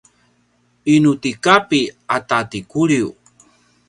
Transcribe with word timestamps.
inu 0.93 1.11
ti 1.21 1.31
Kapi 1.43 1.81
ata 2.15 2.39
ti 2.49 2.59
Kuliu? 2.71 3.09